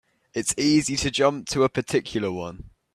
[0.33, 2.71] It's easy to jump to a particular one.